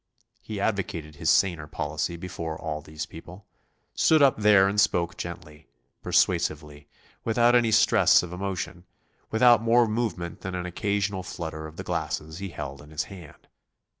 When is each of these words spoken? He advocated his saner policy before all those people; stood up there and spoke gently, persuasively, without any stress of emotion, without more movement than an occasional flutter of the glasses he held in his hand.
He 0.41 0.59
advocated 0.59 1.17
his 1.17 1.29
saner 1.29 1.67
policy 1.67 2.15
before 2.15 2.59
all 2.59 2.81
those 2.81 3.05
people; 3.05 3.45
stood 3.93 4.23
up 4.23 4.37
there 4.39 4.67
and 4.67 4.81
spoke 4.81 5.15
gently, 5.15 5.67
persuasively, 6.01 6.87
without 7.23 7.53
any 7.53 7.71
stress 7.71 8.23
of 8.23 8.33
emotion, 8.33 8.85
without 9.29 9.61
more 9.61 9.87
movement 9.87 10.41
than 10.41 10.55
an 10.55 10.65
occasional 10.65 11.21
flutter 11.21 11.67
of 11.67 11.75
the 11.75 11.83
glasses 11.83 12.39
he 12.39 12.49
held 12.49 12.81
in 12.81 12.89
his 12.89 13.03
hand. 13.13 13.47